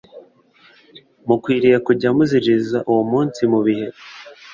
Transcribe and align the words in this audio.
mukwiriye 1.27 1.77
kujya 1.87 2.07
muziririza 2.15 2.79
uwo 2.91 3.03
munsi 3.11 3.41
mu 3.51 3.59
bihe 3.65 3.87